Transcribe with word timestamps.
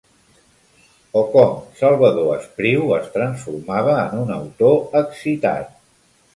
O 1.21 1.21
com 1.35 1.51
Salvador 1.81 2.33
Espriu 2.39 2.89
es 2.97 3.13
transformava 3.19 3.95
en 4.07 4.25
un 4.25 4.35
autor 4.41 5.01
excitat. 5.05 5.75